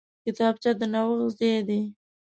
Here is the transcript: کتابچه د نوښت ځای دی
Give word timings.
کتابچه 0.23 0.71
د 0.79 0.81
نوښت 0.93 1.31
ځای 1.39 1.57
دی 1.67 1.81